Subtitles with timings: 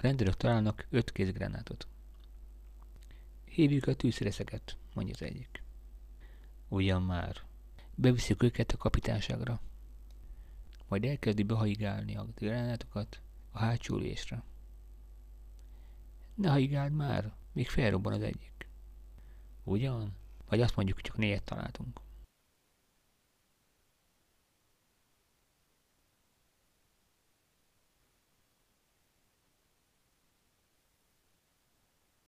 [0.00, 1.86] A rendőrök találnak öt kézgránátot.
[3.44, 5.62] Hívjuk a tűzrészeket, mondja az egyik.
[6.68, 7.36] Ugyan már.
[7.94, 9.60] Beviszik őket a kapitányságra.
[10.88, 14.42] Majd elkezdi behaigálni a gránátokat a hátsó ülésre.
[16.34, 18.68] Ne haigáld már, még felrobban az egyik.
[19.64, 20.16] Ugyan?
[20.48, 22.00] Vagy azt mondjuk, hogy csak négyet találtunk.